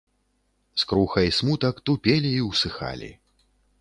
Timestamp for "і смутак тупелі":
1.29-2.31